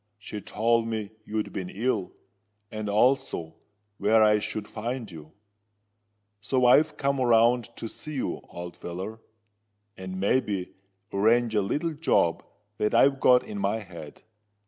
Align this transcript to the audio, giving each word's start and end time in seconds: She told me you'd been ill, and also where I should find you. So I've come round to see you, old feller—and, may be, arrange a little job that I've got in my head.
She 0.17 0.41
told 0.41 0.87
me 0.87 1.11
you'd 1.25 1.53
been 1.53 1.69
ill, 1.69 2.11
and 2.71 2.89
also 2.89 3.53
where 3.99 4.23
I 4.23 4.39
should 4.39 4.67
find 4.67 5.11
you. 5.11 5.31
So 6.41 6.65
I've 6.65 6.97
come 6.97 7.21
round 7.21 7.65
to 7.75 7.87
see 7.87 8.15
you, 8.15 8.41
old 8.49 8.75
feller—and, 8.75 10.19
may 10.19 10.39
be, 10.39 10.71
arrange 11.13 11.53
a 11.53 11.61
little 11.61 11.93
job 11.93 12.43
that 12.79 12.95
I've 12.95 13.19
got 13.19 13.43
in 13.43 13.59
my 13.59 13.77
head. 13.77 14.23